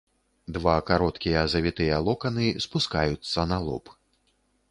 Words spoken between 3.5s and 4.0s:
на лоб.